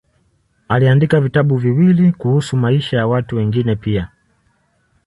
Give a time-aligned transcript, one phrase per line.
[0.69, 4.07] Aliandika vitabu viwili kuhusu maisha ya watu wengine pia.